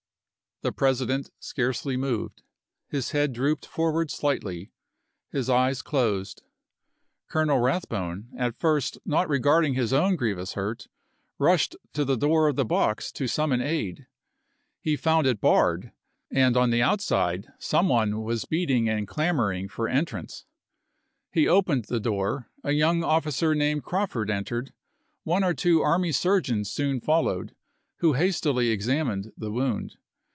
[0.63, 2.43] The President scarcely moved;
[2.87, 4.71] his head drooped forward slightly,
[5.31, 6.43] his eyes closed.
[7.27, 10.87] Colonel Eath bone, at first not regarding his own grievous hurt,
[11.39, 14.05] rushed to the door of the box to summon aid.
[14.79, 15.93] He found it barred,
[16.29, 20.45] and on the outside some one was beating and clamoring for entrance.
[21.31, 24.73] He opened the door; a young officer named Crawford entered;
[25.23, 27.55] one or two army surgeons soon followed,
[27.97, 29.95] who hastily examined the wound.